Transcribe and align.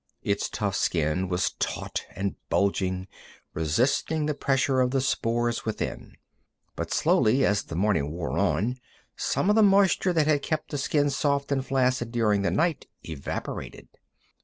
Its 0.23 0.49
tough 0.49 0.75
skin 0.75 1.27
was 1.29 1.51
taut 1.59 2.05
and 2.15 2.35
bulging, 2.49 3.07
resisting 3.53 4.25
the 4.25 4.33
pressure 4.33 4.81
of 4.81 4.89
the 4.89 4.99
spores 4.99 5.63
within. 5.63 6.15
But 6.75 6.91
slowly, 6.91 7.45
as 7.45 7.61
the 7.61 7.75
morning 7.75 8.09
wore 8.09 8.35
on, 8.35 8.79
some 9.15 9.47
of 9.47 9.55
the 9.55 9.61
moisture 9.61 10.11
that 10.13 10.25
had 10.25 10.41
kept 10.41 10.71
the 10.71 10.79
skin 10.79 11.11
soft 11.11 11.51
and 11.51 11.63
flaccid 11.63 12.11
during 12.11 12.41
the 12.41 12.49
night 12.49 12.87
evaporated. 13.03 13.89